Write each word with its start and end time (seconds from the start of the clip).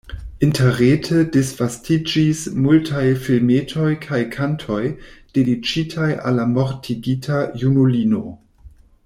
Interrete 0.45 1.17
disvastiĝis 1.33 2.41
multaj 2.67 3.03
filmetoj 3.25 3.91
kaj 4.07 4.23
kantoj, 4.37 4.81
dediĉitaj 5.39 6.09
al 6.31 6.41
la 6.43 6.49
mortigita 6.57 7.45
junulino. 7.67 8.25